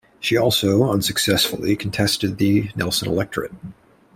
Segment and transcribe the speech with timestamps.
[0.19, 3.53] She also unsuccessfully contested the Nelson electorate.